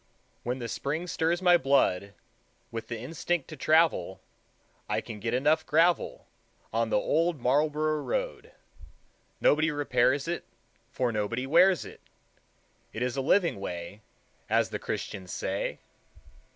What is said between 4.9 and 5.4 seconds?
can get